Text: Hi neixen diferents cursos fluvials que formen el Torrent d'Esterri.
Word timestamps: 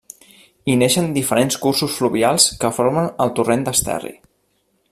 Hi 0.71 0.77
neixen 0.81 1.09
diferents 1.17 1.59
cursos 1.67 1.99
fluvials 1.99 2.49
que 2.65 2.75
formen 2.79 3.13
el 3.27 3.37
Torrent 3.41 3.67
d'Esterri. 3.69 4.17